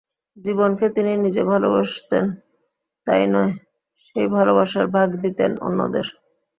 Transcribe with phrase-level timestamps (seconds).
[0.37, 2.25] জীবনকে তিনি নিজে ভালোবাসতেন
[3.07, 3.53] তা-ই নয়,
[4.05, 6.05] সেই ভালোবাসার ভাগ দিতেন অন্যদের।